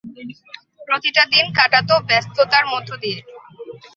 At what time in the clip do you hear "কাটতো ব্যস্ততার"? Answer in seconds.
1.57-2.65